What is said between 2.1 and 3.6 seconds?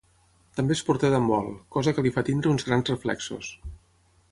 fa tenir uns grans reflexos.